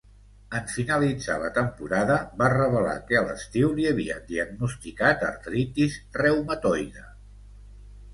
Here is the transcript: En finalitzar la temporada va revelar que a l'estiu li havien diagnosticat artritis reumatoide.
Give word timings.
En 0.59 0.63
finalitzar 0.75 1.33
la 1.41 1.49
temporada 1.57 2.15
va 2.39 2.47
revelar 2.53 2.95
que 3.11 3.19
a 3.19 3.21
l'estiu 3.27 3.69
li 3.81 3.85
havien 3.89 4.25
diagnosticat 4.31 5.27
artritis 5.29 5.99
reumatoide. 6.23 7.05